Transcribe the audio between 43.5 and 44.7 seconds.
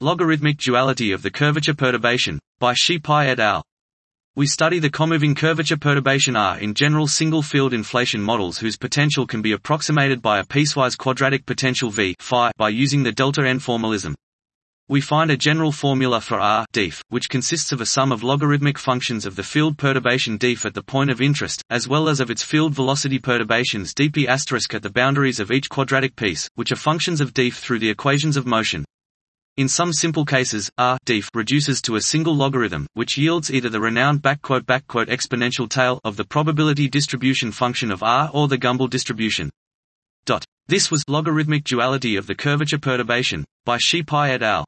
by Shi Pi et al.